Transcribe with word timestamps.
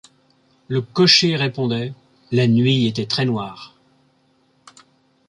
Le 0.67 0.81
cocher 0.81 1.35
répondait: 1.35 1.93
La 2.31 2.47
nuit 2.47 2.87
était 2.87 3.05
très 3.05 3.23
noire. 3.23 3.75